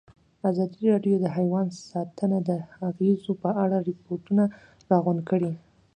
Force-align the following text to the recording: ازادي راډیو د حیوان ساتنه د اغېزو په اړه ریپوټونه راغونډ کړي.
ازادي 0.49 0.81
راډیو 0.93 1.15
د 1.21 1.25
حیوان 1.37 1.67
ساتنه 1.91 2.37
د 2.49 2.51
اغېزو 2.89 3.31
په 3.43 3.49
اړه 3.63 3.77
ریپوټونه 3.89 4.43
راغونډ 4.91 5.21
کړي. 5.29 5.53